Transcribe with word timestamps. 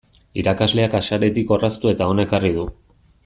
Irakasleak 0.43 0.95
axaletik 0.99 1.53
orraztu 1.57 1.93
eta 1.93 2.09
hona 2.13 2.27
ekarri 2.29 2.53
du. 2.59 2.65